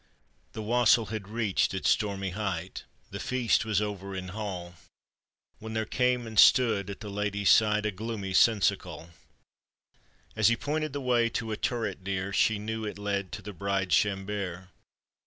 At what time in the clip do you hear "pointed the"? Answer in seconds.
10.57-11.01